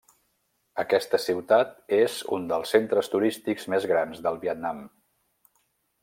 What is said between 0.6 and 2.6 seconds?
Aquesta ciutat és un